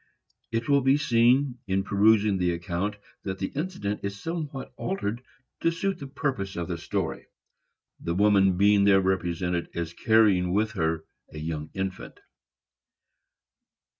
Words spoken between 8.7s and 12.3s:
there represented as carrying with her a young infant.